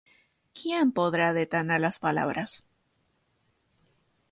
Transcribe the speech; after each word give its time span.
¿quién 0.59 0.93
podrá 0.93 1.31
detener 1.31 1.79
las 1.79 1.99
palabras? 1.99 2.65